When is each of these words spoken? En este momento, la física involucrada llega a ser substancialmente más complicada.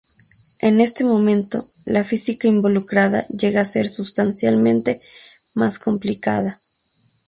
En 0.61 0.81
este 0.81 1.03
momento, 1.03 1.67
la 1.85 2.03
física 2.03 2.47
involucrada 2.47 3.27
llega 3.27 3.61
a 3.61 3.65
ser 3.65 3.87
substancialmente 3.87 4.99
más 5.53 5.77
complicada. 5.77 6.59